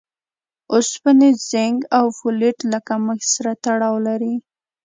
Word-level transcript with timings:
اوسپنې، 0.73 1.29
زېنک 1.49 1.79
او 1.97 2.05
فولېټ 2.17 2.57
له 2.71 2.79
کمښت 2.87 3.27
سره 3.35 3.51
تړاو 3.63 3.95
لري. 4.07 4.35